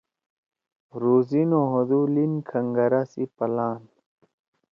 روزی 1.01 1.43
نہ 1.49 1.59
ہودُو 1.69 2.01
لیِن 2.13 2.33
کھنگرا 2.49 3.01
سی 3.11 3.23
پلان 3.35 3.81